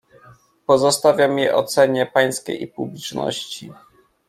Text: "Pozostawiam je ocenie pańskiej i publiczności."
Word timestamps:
"Pozostawiam 0.65 1.39
je 1.39 1.55
ocenie 1.55 2.05
pańskiej 2.05 2.63
i 2.63 2.67
publiczności." 2.67 3.73